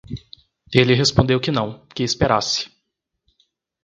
[0.73, 2.71] Ele respondeu que não, que esperasse.